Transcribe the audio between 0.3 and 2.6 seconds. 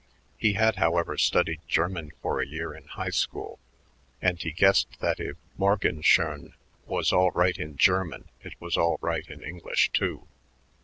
He had, however, studied German for a